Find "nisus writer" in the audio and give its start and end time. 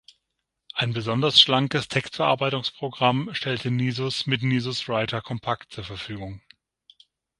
4.41-5.21